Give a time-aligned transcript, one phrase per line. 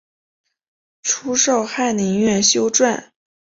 [1.03, 3.11] 初授翰林院修撰。